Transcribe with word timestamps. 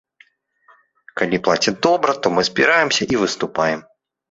Калі 1.21 1.37
плацяць 1.49 1.75
добра, 1.89 2.17
то 2.25 2.33
мы 2.39 2.47
збіраемся 2.51 3.11
і 3.17 3.23
выступаем. 3.27 3.89